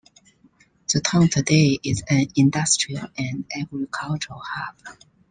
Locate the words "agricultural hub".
3.55-4.97